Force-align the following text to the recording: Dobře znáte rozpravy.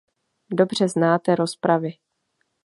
Dobře 0.53 0.87
znáte 0.87 1.35
rozpravy. 1.35 1.93